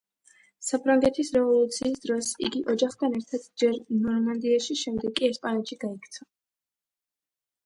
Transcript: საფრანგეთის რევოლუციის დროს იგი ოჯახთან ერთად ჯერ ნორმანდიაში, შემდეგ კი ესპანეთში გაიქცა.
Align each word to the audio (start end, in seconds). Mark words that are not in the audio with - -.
საფრანგეთის 0.67 1.29
რევოლუციის 1.35 2.01
დროს 2.05 2.29
იგი 2.47 2.61
ოჯახთან 2.75 3.19
ერთად 3.19 3.45
ჯერ 3.65 3.77
ნორმანდიაში, 4.07 4.79
შემდეგ 4.81 5.15
კი 5.21 5.31
ესპანეთში 5.35 5.79
გაიქცა. 5.87 6.29